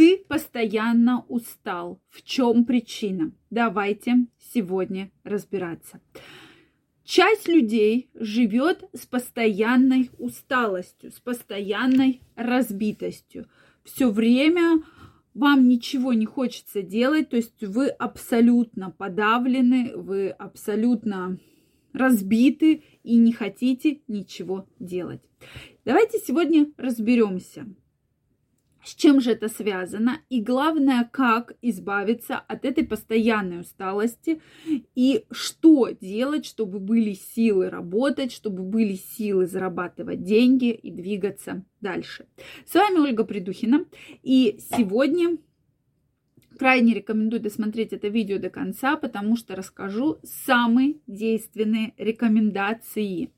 Ты 0.00 0.16
постоянно 0.16 1.26
устал. 1.28 2.00
В 2.08 2.22
чем 2.22 2.64
причина? 2.64 3.32
Давайте 3.50 4.28
сегодня 4.38 5.10
разбираться. 5.24 6.00
Часть 7.04 7.46
людей 7.48 8.08
живет 8.14 8.88
с 8.94 9.04
постоянной 9.04 10.08
усталостью, 10.16 11.12
с 11.12 11.20
постоянной 11.20 12.22
разбитостью. 12.34 13.46
Все 13.84 14.08
время 14.08 14.82
вам 15.34 15.68
ничего 15.68 16.14
не 16.14 16.24
хочется 16.24 16.80
делать, 16.80 17.28
то 17.28 17.36
есть 17.36 17.62
вы 17.62 17.88
абсолютно 17.88 18.90
подавлены, 18.90 19.94
вы 19.94 20.30
абсолютно 20.30 21.38
разбиты 21.92 22.84
и 23.02 23.16
не 23.16 23.32
хотите 23.32 24.00
ничего 24.08 24.66
делать. 24.78 25.20
Давайте 25.84 26.18
сегодня 26.20 26.72
разберемся, 26.78 27.66
с 28.84 28.94
чем 28.94 29.20
же 29.20 29.32
это 29.32 29.48
связано 29.48 30.20
и 30.28 30.40
главное, 30.40 31.08
как 31.12 31.54
избавиться 31.62 32.36
от 32.36 32.64
этой 32.64 32.84
постоянной 32.86 33.60
усталости 33.60 34.40
и 34.94 35.24
что 35.30 35.90
делать, 35.90 36.46
чтобы 36.46 36.78
были 36.78 37.12
силы 37.12 37.68
работать, 37.68 38.32
чтобы 38.32 38.62
были 38.62 38.94
силы 38.94 39.46
зарабатывать 39.46 40.22
деньги 40.22 40.70
и 40.70 40.90
двигаться 40.90 41.64
дальше. 41.80 42.26
С 42.66 42.74
вами 42.74 42.98
Ольга 42.98 43.24
Придухина 43.24 43.84
и 44.22 44.58
сегодня 44.76 45.36
крайне 46.58 46.92
рекомендую 46.92 47.40
досмотреть 47.40 47.92
это 47.92 48.08
видео 48.08 48.38
до 48.38 48.50
конца, 48.50 48.96
потому 48.96 49.36
что 49.36 49.56
расскажу 49.56 50.18
самые 50.22 50.96
действенные 51.06 51.94
рекомендации, 51.96 53.32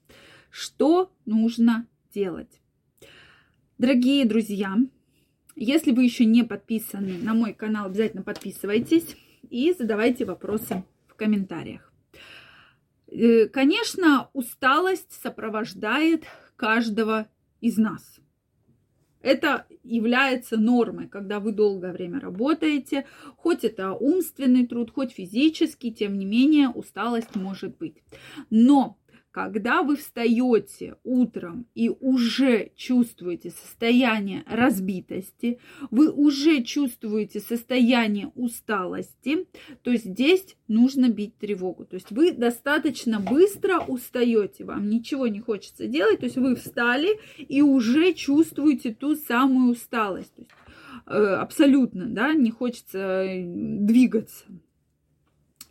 что 0.50 1.12
нужно 1.24 1.86
делать. 2.12 2.61
Дорогие 3.78 4.24
друзья, 4.24 4.77
если 5.56 5.92
вы 5.92 6.05
еще 6.05 6.24
не 6.24 6.42
подписаны 6.42 7.19
на 7.19 7.34
мой 7.34 7.52
канал, 7.52 7.87
обязательно 7.87 8.23
подписывайтесь 8.23 9.16
и 9.51 9.73
задавайте 9.78 10.25
вопросы 10.25 10.84
в 11.09 11.14
комментариях. 11.14 11.92
Э, 13.09 13.47
конечно, 13.48 14.31
усталость 14.33 15.12
сопровождает 15.22 16.25
каждого 16.56 17.28
из 17.61 17.77
нас. 17.77 18.19
Это 19.20 19.67
является 19.84 20.56
нормой, 20.56 21.09
когда 21.09 21.39
вы 21.39 21.53
долгое 21.53 21.92
время 21.92 22.20
работаете, 22.20 23.06
хоть 23.37 23.62
это 23.62 23.92
умственный 23.92 24.66
труд, 24.66 24.91
хоть 24.91 25.12
физический, 25.12 25.92
тем 25.92 26.19
не 26.19 26.25
менее 26.25 26.69
усталость 26.69 27.37
может 27.37 27.77
быть. 27.77 28.03
Но 28.50 28.98
когда 29.33 29.83
вы 29.83 29.97
встаете 29.97 30.97
утром 31.02 31.66
и 31.75 31.88
уже 31.88 32.70
чувствуете 32.77 33.50
состояние 33.50 34.44
разбитости, 34.47 35.58
вы 35.91 36.11
уже 36.11 36.62
чувствуете 36.62 37.41
состояние 37.41 38.30
усталости, 38.34 39.47
то 39.83 39.94
здесь 39.97 40.56
нужно 40.69 41.08
бить 41.08 41.36
тревогу. 41.38 41.84
То 41.84 41.94
есть 41.94 42.10
вы 42.10 42.33
достаточно 42.33 43.20
быстро 43.20 43.80
устаете, 43.80 44.64
вам 44.64 44.88
ничего 44.88 45.27
не 45.27 45.41
хочется 45.41 45.86
делать, 45.86 46.20
то 46.20 46.27
есть 46.27 46.36
вы 46.36 46.55
встали 46.55 47.19
и 47.38 47.62
уже 47.62 48.12
чувствуете 48.12 48.94
ту 48.94 49.16
самую 49.16 49.72
усталость. 49.72 50.33
Есть, 50.36 50.50
э, 51.06 51.12
абсолютно, 51.12 52.06
да, 52.06 52.34
не 52.34 52.50
хочется 52.50 52.98
э, 52.98 53.42
двигаться 53.44 54.44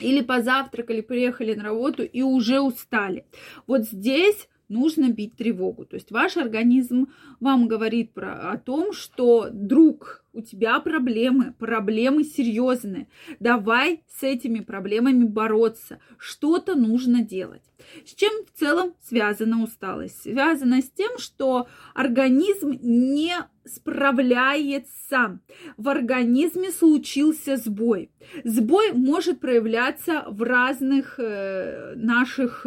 или 0.02 0.22
позавтракали, 0.22 1.02
приехали 1.02 1.54
на 1.54 1.64
работу 1.64 2.04
и 2.04 2.22
уже 2.22 2.60
устали. 2.60 3.26
Вот 3.68 3.84
здесь 3.84 4.48
нужно 4.72 5.09
бить 5.09 5.36
тревогу. 5.36 5.86
То 5.86 5.95
есть 5.95 6.11
ваш 6.11 6.38
организм 6.38 7.08
вам 7.39 7.67
говорит 7.67 8.14
про, 8.14 8.52
о 8.52 8.58
том, 8.58 8.94
что 8.94 9.50
друг, 9.52 10.23
у 10.33 10.41
тебя 10.41 10.80
проблемы, 10.80 11.53
проблемы 11.59 12.23
серьезные. 12.23 13.08
Давай 13.39 14.03
с 14.08 14.23
этими 14.23 14.61
проблемами 14.61 15.25
бороться. 15.25 15.99
Что-то 16.17 16.75
нужно 16.75 17.22
делать. 17.22 17.64
С 18.05 18.14
чем 18.14 18.31
в 18.45 18.58
целом 18.58 18.93
связана 19.02 19.61
усталость? 19.61 20.23
Связана 20.23 20.81
с 20.81 20.89
тем, 20.89 21.17
что 21.17 21.67
организм 21.93 22.80
не 22.81 23.36
справляется. 23.65 25.39
В 25.77 25.89
организме 25.89 26.71
случился 26.71 27.58
сбой. 27.58 28.11
Сбой 28.43 28.93
может 28.93 29.39
проявляться 29.39 30.23
в 30.27 30.42
разных 30.43 31.20
э, 31.20 31.93
наших 31.95 32.65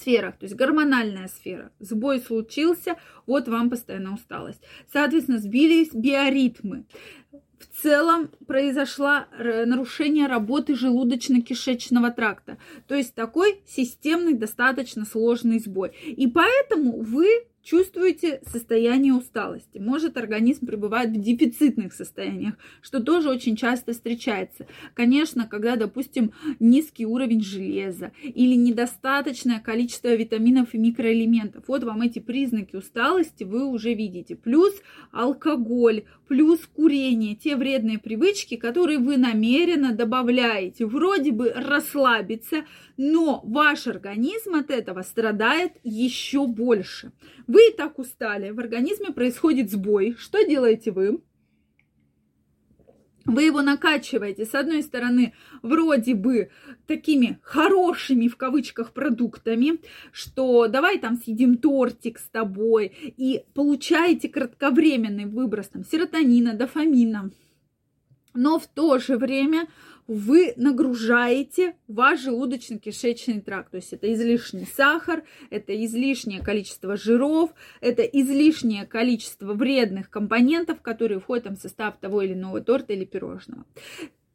сферах, 0.00 0.38
то 0.38 0.44
есть 0.44 0.56
гормональная 0.56 1.28
сфера. 1.28 1.70
Сбой 1.78 2.20
случился, 2.20 2.96
вот 3.26 3.48
вам 3.48 3.70
постоянно 3.70 4.14
усталость. 4.14 4.62
Соответственно, 4.92 5.38
сбились 5.38 5.92
биоритмы. 5.92 6.86
В 7.58 7.82
целом 7.82 8.30
произошло 8.46 9.24
нарушение 9.38 10.26
работы 10.26 10.72
желудочно-кишечного 10.72 12.10
тракта. 12.10 12.56
То 12.88 12.94
есть 12.94 13.14
такой 13.14 13.60
системный, 13.66 14.32
достаточно 14.32 15.04
сложный 15.04 15.58
сбой. 15.58 15.90
И 16.06 16.26
поэтому 16.26 17.02
вы 17.02 17.26
чувствуете 17.62 18.40
состояние 18.46 19.14
усталости. 19.14 19.78
Может, 19.78 20.16
организм 20.16 20.66
пребывает 20.66 21.10
в 21.10 21.20
дефицитных 21.20 21.92
состояниях, 21.92 22.54
что 22.80 23.00
тоже 23.00 23.28
очень 23.28 23.56
часто 23.56 23.92
встречается. 23.92 24.66
Конечно, 24.94 25.46
когда, 25.46 25.76
допустим, 25.76 26.32
низкий 26.58 27.06
уровень 27.06 27.42
железа 27.42 28.12
или 28.22 28.54
недостаточное 28.54 29.60
количество 29.60 30.14
витаминов 30.14 30.74
и 30.74 30.78
микроэлементов. 30.78 31.64
Вот 31.68 31.84
вам 31.84 32.02
эти 32.02 32.18
признаки 32.18 32.76
усталости 32.76 33.44
вы 33.44 33.66
уже 33.66 33.94
видите. 33.94 34.36
Плюс 34.36 34.74
алкоголь, 35.12 36.04
плюс 36.28 36.60
курение, 36.66 37.34
те 37.34 37.56
вредные 37.56 37.98
привычки, 37.98 38.56
которые 38.56 38.98
вы 38.98 39.16
намеренно 39.16 39.92
добавляете. 39.92 40.86
Вроде 40.86 41.32
бы 41.32 41.52
расслабиться, 41.54 42.64
но 42.96 43.42
ваш 43.44 43.86
организм 43.86 44.54
от 44.54 44.70
этого 44.70 45.02
страдает 45.02 45.72
еще 45.82 46.46
больше. 46.46 47.12
Вы 47.50 47.70
и 47.70 47.72
так 47.72 47.98
устали, 47.98 48.50
в 48.50 48.60
организме 48.60 49.10
происходит 49.10 49.72
сбой. 49.72 50.14
Что 50.16 50.40
делаете 50.44 50.92
вы? 50.92 51.20
Вы 53.24 53.42
его 53.42 53.60
накачиваете, 53.60 54.46
с 54.46 54.54
одной 54.54 54.84
стороны, 54.84 55.34
вроде 55.60 56.14
бы 56.14 56.50
такими 56.86 57.40
хорошими, 57.42 58.28
в 58.28 58.36
кавычках, 58.36 58.92
продуктами, 58.92 59.80
что 60.12 60.68
давай 60.68 61.00
там 61.00 61.16
съедим 61.16 61.58
тортик 61.58 62.20
с 62.20 62.28
тобой, 62.28 62.86
и 63.16 63.42
получаете 63.52 64.28
кратковременный 64.28 65.24
выброс 65.24 65.70
там, 65.70 65.84
серотонина, 65.84 66.54
дофамина. 66.54 67.32
Но 68.32 68.60
в 68.60 68.68
то 68.68 69.00
же 69.00 69.16
время 69.16 69.66
вы 70.10 70.54
нагружаете 70.56 71.76
ваш 71.86 72.26
желудочно-кишечный 72.26 73.40
тракт. 73.42 73.70
То 73.70 73.76
есть 73.76 73.92
это 73.92 74.12
излишний 74.12 74.66
сахар, 74.66 75.22
это 75.50 75.72
излишнее 75.84 76.42
количество 76.42 76.96
жиров, 76.96 77.52
это 77.80 78.02
излишнее 78.02 78.86
количество 78.86 79.54
вредных 79.54 80.10
компонентов, 80.10 80.82
которые 80.82 81.20
входят 81.20 81.46
в 81.46 81.60
состав 81.60 81.96
того 81.98 82.22
или 82.22 82.32
иного 82.32 82.60
торта 82.60 82.92
или 82.92 83.04
пирожного. 83.04 83.64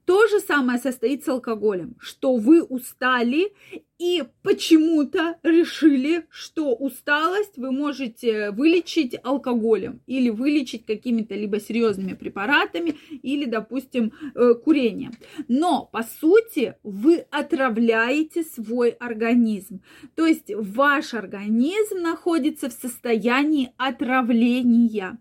То 0.06 0.28
же 0.28 0.40
самое 0.40 0.78
состоит 0.78 1.26
с 1.26 1.28
алкоголем, 1.28 1.96
что 2.00 2.36
вы 2.36 2.62
устали 2.62 3.54
и 3.98 4.24
почему-то 4.44 5.38
решили, 5.42 6.28
что 6.30 6.76
усталость 6.76 7.58
вы 7.58 7.72
можете 7.72 8.52
вылечить 8.52 9.16
алкоголем 9.24 10.02
или 10.06 10.30
вылечить 10.30 10.86
какими-то 10.86 11.34
либо 11.34 11.60
серьезными 11.60 12.14
препаратами 12.14 12.96
или, 13.24 13.46
допустим, 13.46 14.14
э, 14.36 14.54
курением. 14.54 15.14
Но, 15.48 15.90
по 15.92 16.04
сути, 16.04 16.76
вы 16.84 17.26
отравляете 17.32 18.44
свой 18.44 18.90
организм. 18.90 19.82
То 20.14 20.28
есть 20.28 20.52
ваш 20.54 21.16
организм 21.16 22.02
находится 22.02 22.70
в 22.70 22.74
состоянии 22.74 23.72
отравления. 23.78 25.18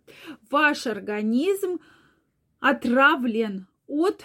Ваш 0.50 0.86
организм 0.86 1.78
отравлен 2.60 3.66
от 3.86 4.24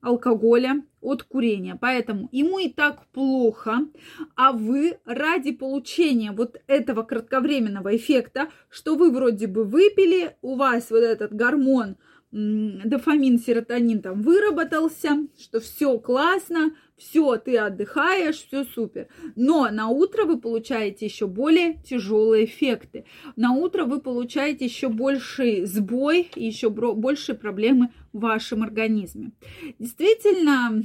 алкоголя, 0.00 0.82
от 1.00 1.22
курения. 1.22 1.76
Поэтому 1.80 2.28
ему 2.32 2.58
и 2.58 2.68
так 2.68 3.06
плохо, 3.12 3.86
а 4.34 4.52
вы 4.52 4.98
ради 5.04 5.52
получения 5.52 6.32
вот 6.32 6.60
этого 6.66 7.02
кратковременного 7.02 7.96
эффекта, 7.96 8.48
что 8.68 8.96
вы 8.96 9.10
вроде 9.10 9.46
бы 9.46 9.64
выпили, 9.64 10.36
у 10.42 10.56
вас 10.56 10.90
вот 10.90 11.02
этот 11.02 11.32
гормон 11.32 11.96
дофамин, 12.30 13.38
серотонин 13.38 14.02
там 14.02 14.20
выработался, 14.22 15.26
что 15.38 15.60
все 15.60 15.98
классно, 15.98 16.74
все, 16.96 17.36
ты 17.36 17.56
отдыхаешь, 17.56 18.46
все 18.46 18.64
супер. 18.64 19.08
Но 19.34 19.68
на 19.70 19.88
утро 19.88 20.24
вы 20.24 20.38
получаете 20.38 21.06
еще 21.06 21.26
более 21.26 21.80
тяжелые 21.82 22.44
эффекты. 22.44 23.06
На 23.36 23.52
утро 23.52 23.84
вы 23.84 24.00
получаете 24.00 24.66
еще 24.66 24.88
больший 24.88 25.64
сбой 25.64 26.28
и 26.34 26.44
еще 26.44 26.68
больше 26.68 27.34
проблемы 27.34 27.90
в 28.12 28.20
вашем 28.20 28.62
организме. 28.62 29.32
Действительно, 29.78 30.82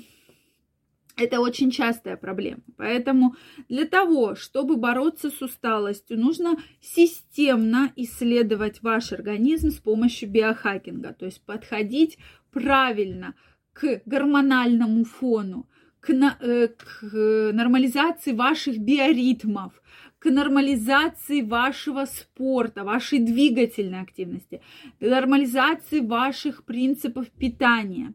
Это 1.15 1.39
очень 1.39 1.69
частая 1.69 2.17
проблема. 2.17 2.61
Поэтому 2.75 3.35
для 3.69 3.85
того, 3.85 4.35
чтобы 4.35 4.77
бороться 4.77 5.29
с 5.29 5.41
усталостью, 5.41 6.19
нужно 6.19 6.57
системно 6.81 7.91
исследовать 7.95 8.81
ваш 8.81 9.13
организм 9.13 9.69
с 9.69 9.77
помощью 9.77 10.29
биохакинга. 10.29 11.13
То 11.13 11.25
есть 11.25 11.45
подходить 11.45 12.17
правильно 12.51 13.35
к 13.73 14.01
гормональному 14.05 15.03
фону, 15.05 15.67
к, 15.99 16.09
э, 16.09 16.67
к 16.67 17.51
нормализации 17.53 18.33
ваших 18.33 18.79
биоритмов, 18.79 19.73
к 20.19 20.29
нормализации 20.31 21.41
вашего 21.41 22.05
спорта, 22.05 22.83
вашей 22.83 23.19
двигательной 23.19 24.01
активности, 24.01 24.61
к 24.99 25.01
нормализации 25.01 25.99
ваших 25.99 26.63
принципов 26.63 27.29
питания. 27.29 28.13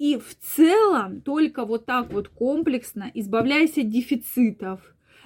И 0.00 0.16
в 0.16 0.34
целом 0.56 1.20
только 1.20 1.66
вот 1.66 1.84
так 1.84 2.10
вот 2.10 2.28
комплексно, 2.28 3.10
избавляясь 3.12 3.76
от 3.76 3.90
дефицитов, 3.90 4.80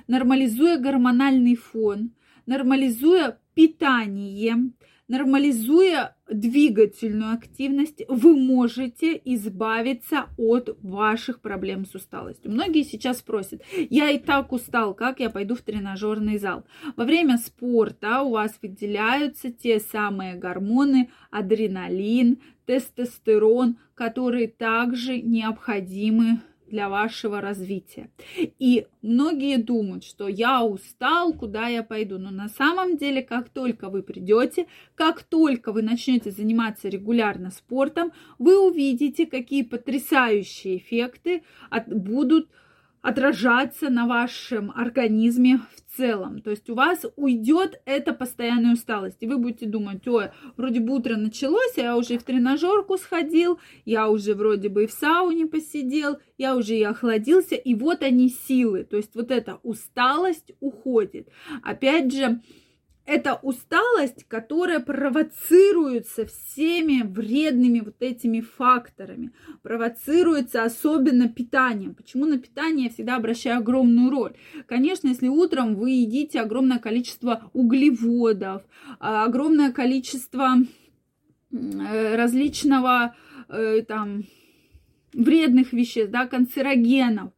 нормализуя 0.09 0.79
гормональный 0.79 1.55
фон, 1.55 2.11
нормализуя 2.47 3.39
питание, 3.55 4.73
нормализуя 5.09 6.17
двигательную 6.31 7.35
активность, 7.35 8.03
вы 8.09 8.37
можете 8.37 9.21
избавиться 9.25 10.27
от 10.39 10.79
ваших 10.83 11.41
проблем 11.41 11.85
с 11.85 11.95
усталостью. 11.95 12.51
Многие 12.51 12.83
сейчас 12.83 13.19
спросят, 13.19 13.63
я 13.91 14.11
и 14.11 14.19
так 14.19 14.53
устал, 14.53 14.95
как 14.95 15.21
я 15.21 15.31
пойду 15.31 15.55
в 15.55 15.63
тренажерный 15.63 16.39
зал? 16.39 16.65
Во 16.97 17.05
время 17.05 17.39
спорта 17.39 18.23
у 18.23 18.31
вас 18.31 18.59
выделяются 18.63 19.53
те 19.53 19.79
самые 19.81 20.35
гормоны, 20.37 21.11
адреналин, 21.31 22.39
тестостерон, 22.65 23.77
которые 23.95 24.49
также 24.49 25.21
необходимы 25.21 26.41
для 26.67 26.89
вашего 26.89 27.41
развития. 27.41 28.11
И 28.59 28.87
многие 29.03 29.59
думают, 29.59 30.05
что 30.05 30.29
я 30.29 30.63
устал, 30.65 31.33
куда 31.33 31.69
я 31.69 31.83
пойду. 31.83 32.19
Но 32.19 32.31
на 32.31 32.49
самом 32.49 32.97
деле, 32.97 33.23
как 33.23 33.49
только 33.49 33.89
вы 33.89 34.03
придете, 34.03 34.67
как 34.95 35.23
только 35.23 35.73
вы 35.73 35.83
начнете 35.83 36.31
заниматься 36.31 36.89
регулярно 36.89 37.51
спортом, 37.51 38.13
вы 38.39 38.59
увидите, 38.59 39.27
какие 39.27 39.63
потрясающие 39.63 40.79
эффекты 40.79 41.43
от, 41.71 41.89
будут 41.89 42.49
отражаться 43.05 43.91
на 43.91 44.07
вашем 44.07 44.73
организме 44.75 45.59
в 45.59 45.97
целом. 45.97 46.41
То 46.41 46.49
есть 46.51 46.71
у 46.71 46.75
вас 46.75 47.05
уйдет 47.17 47.83
эта 47.85 48.15
постоянная 48.15 48.73
усталость. 48.73 49.19
И 49.21 49.27
вы 49.27 49.37
будете 49.37 49.67
думать, 49.67 50.09
ой, 50.09 50.31
вроде 50.57 50.81
бы 50.81 50.95
утро 50.95 51.17
началось, 51.17 51.77
я 51.77 51.99
уже 51.99 52.17
в 52.17 52.23
тренажерку 52.23 52.97
сходил, 52.97 53.61
я 53.85 54.09
уже 54.09 54.35
вроде 54.35 54.71
бы 54.71 54.85
и 54.85 54.87
в 54.87 54.93
сауне 54.93 55.45
посидел, 55.47 56.17
я 56.39 56.57
уже 56.57 56.77
и 56.77 56.83
охладился, 56.83 57.57
и 57.57 57.75
вот 57.75 58.03
они 58.03 58.31
силы. 58.31 58.85
То 58.85 58.97
есть 58.97 59.15
вот 59.15 59.31
эта 59.31 59.61
усталость 59.63 60.53
уходит. 60.61 61.29
Опять 61.63 62.11
же, 62.11 62.41
это 63.07 63.35
усталость, 63.43 64.25
которая 64.29 64.81
провоцируется 64.81 66.25
всеми 66.27 67.03
вредными 67.03 67.81
вот 67.81 67.97
этими 68.01 68.41
факторами, 68.41 69.33
провоцируется 69.63 70.65
особенно 70.65 71.29
питанием. 71.29 71.95
Почему 71.95 72.25
на 72.25 72.39
питание 72.39 72.87
я 72.87 72.91
всегда 72.91 73.17
обращаю 73.17 73.59
огромную 73.59 74.11
роль? 74.11 74.33
Конечно, 74.67 75.09
если 75.09 75.29
утром 75.29 75.75
вы 75.75 75.91
едите 75.91 76.41
огромное 76.41 76.79
количество 76.79 77.51
углеводов, 77.53 78.63
а, 79.01 79.25
огромное 79.25 79.71
количество 79.71 80.57
э, 81.53 82.17
различного 82.17 83.15
э, 83.49 83.83
там 83.87 84.25
вредных 85.13 85.73
веществ, 85.73 86.11
да, 86.11 86.27
канцерогенов, 86.27 87.33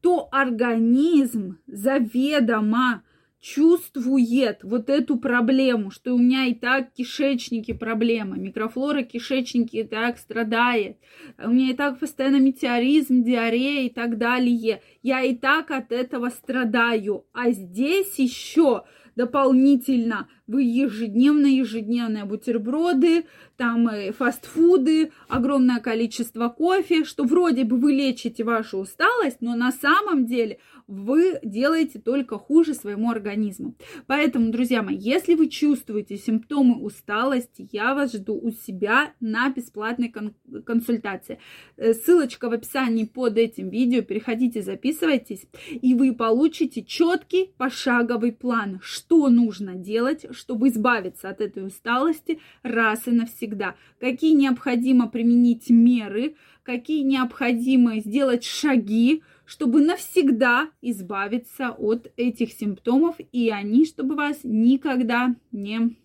то 0.00 0.28
организм 0.30 1.58
заведомо 1.66 3.02
чувствует 3.40 4.64
вот 4.64 4.90
эту 4.90 5.16
проблему, 5.16 5.90
что 5.90 6.14
у 6.14 6.18
меня 6.18 6.46
и 6.46 6.54
так 6.54 6.92
кишечники 6.92 7.72
проблемы, 7.72 8.38
микрофлора 8.38 9.02
кишечники 9.02 9.76
и 9.76 9.84
так 9.84 10.18
страдает, 10.18 10.98
у 11.42 11.50
меня 11.50 11.70
и 11.70 11.74
так 11.74 12.00
постоянно 12.00 12.40
метеоризм, 12.40 13.22
диарея 13.22 13.86
и 13.86 13.90
так 13.90 14.18
далее, 14.18 14.82
я 15.02 15.22
и 15.22 15.36
так 15.36 15.70
от 15.70 15.92
этого 15.92 16.30
страдаю, 16.30 17.26
а 17.32 17.50
здесь 17.50 18.18
еще 18.18 18.84
дополнительно 19.14 20.28
вы 20.48 20.62
ежедневно, 20.62 21.46
ежедневные 21.46 22.24
бутерброды, 22.24 23.26
там 23.56 23.86
э, 23.88 24.12
фастфуды, 24.12 25.12
огромное 25.28 25.78
количество 25.78 26.48
кофе, 26.48 27.04
что 27.04 27.24
вроде 27.24 27.64
бы 27.64 27.76
вы 27.76 27.92
лечите 27.92 28.44
вашу 28.44 28.78
усталость, 28.78 29.40
но 29.40 29.54
на 29.54 29.70
самом 29.70 30.26
деле 30.26 30.58
вы 30.86 31.38
делаете 31.42 31.98
только 31.98 32.38
хуже 32.38 32.72
своему 32.72 33.10
организму. 33.10 33.76
Поэтому, 34.06 34.50
друзья 34.50 34.82
мои, 34.82 34.96
если 34.96 35.34
вы 35.34 35.48
чувствуете 35.48 36.16
симптомы 36.16 36.82
усталости, 36.82 37.68
я 37.70 37.94
вас 37.94 38.14
жду 38.14 38.40
у 38.40 38.50
себя 38.50 39.12
на 39.20 39.50
бесплатной 39.50 40.08
кон- 40.08 40.34
консультации. 40.64 41.38
Э, 41.76 41.92
ссылочка 41.92 42.48
в 42.48 42.52
описании 42.52 43.04
под 43.04 43.36
этим 43.36 43.68
видео. 43.68 44.00
Переходите, 44.00 44.62
записывайтесь, 44.62 45.46
и 45.70 45.94
вы 45.94 46.14
получите 46.14 46.82
четкий 46.82 47.52
пошаговый 47.58 48.32
план, 48.32 48.80
что 48.82 49.28
нужно 49.28 49.74
делать, 49.74 50.24
чтобы 50.38 50.68
избавиться 50.68 51.28
от 51.28 51.40
этой 51.40 51.66
усталости 51.66 52.40
раз 52.62 53.06
и 53.08 53.10
навсегда. 53.10 53.74
Какие 54.00 54.34
необходимо 54.34 55.08
применить 55.08 55.68
меры, 55.68 56.36
какие 56.62 57.02
необходимо 57.02 57.98
сделать 58.00 58.44
шаги, 58.44 59.22
чтобы 59.44 59.80
навсегда 59.80 60.70
избавиться 60.80 61.70
от 61.70 62.12
этих 62.16 62.52
симптомов, 62.52 63.16
и 63.32 63.50
они, 63.50 63.84
чтобы 63.84 64.14
вас 64.14 64.40
никогда 64.44 65.34
не 65.52 65.96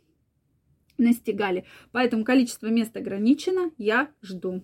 настигали. 0.97 1.65
Поэтому 1.91 2.23
количество 2.23 2.67
мест 2.67 2.95
ограничено, 2.95 3.71
я 3.77 4.09
жду. 4.21 4.63